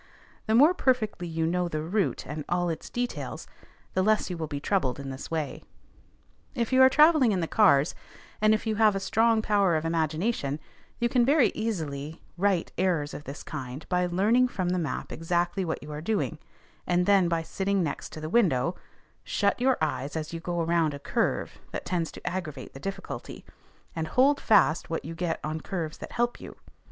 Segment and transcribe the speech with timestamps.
[0.47, 3.45] The more perfectly you know the route and all its details,
[3.93, 5.63] the less you will be troubled in this way.
[6.55, 7.93] If you are travelling in the cars,
[8.41, 10.59] and if you have a strong power of imagination,
[10.97, 15.63] you can very easily right errors of this kind by learning from the map exactly
[15.63, 16.39] what you are doing,
[16.87, 18.73] and then by sitting next to the window,
[19.23, 23.45] shut your eyes as you go around a curve that tends to aggravate the difficulty,
[23.95, 26.57] and hold fast what you get on curves that help you.